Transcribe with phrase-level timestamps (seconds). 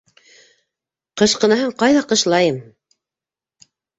[1.23, 2.57] Ҡышкынаһын кайҙа кышлайым?